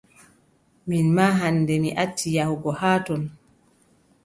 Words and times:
Min 0.91 1.07
maa 1.15 1.35
hannde 1.39 1.73
mi 1.83 1.89
acci 2.03 2.27
yahugo 2.37 2.69
haa 2.81 2.97
ton. 3.05 3.23